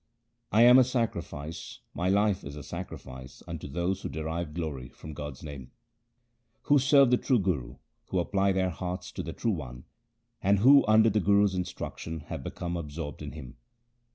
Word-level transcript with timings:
I 0.51 0.63
am 0.63 0.79
a 0.79 0.83
sacrifice, 0.83 1.77
my 1.93 2.09
life 2.09 2.43
is 2.43 2.55
a 2.55 2.63
sacrifice 2.63 3.43
unto 3.47 3.67
those 3.67 4.01
who 4.01 4.09
derive 4.09 4.55
glory 4.55 4.89
from 4.89 5.13
God's 5.13 5.43
name, 5.43 5.69
Who 6.63 6.79
serve 6.79 7.11
the 7.11 7.17
true 7.17 7.37
Guru, 7.37 7.75
who 8.07 8.17
apply 8.17 8.53
their 8.53 8.71
hearts 8.71 9.11
to 9.11 9.21
the 9.21 9.31
True 9.31 9.51
One, 9.51 9.83
and 10.41 10.57
who 10.57 10.83
under 10.87 11.11
the 11.11 11.19
Guru's 11.19 11.53
instruction 11.53 12.21
have 12.29 12.43
become 12.43 12.77
absorbed 12.77 13.21
in 13.21 13.33
Him. 13.33 13.57